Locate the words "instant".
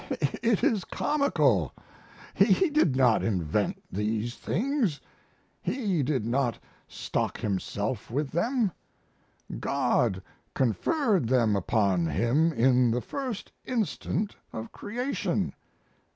13.63-14.35